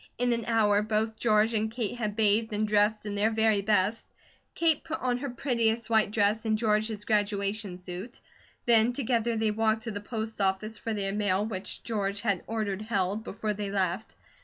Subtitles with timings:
[0.17, 4.03] In an hour, both George and Kate had bathed and dressed in their very best.
[4.55, 8.19] Kate put on her prettiest white dress and George his graduation suit.
[8.65, 12.81] Then together they walked to the post office for their mail, which George had ordered
[12.81, 14.15] held, before they left.